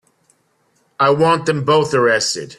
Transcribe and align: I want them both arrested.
I 0.99 1.11
want 1.11 1.45
them 1.45 1.63
both 1.63 1.93
arrested. 1.93 2.49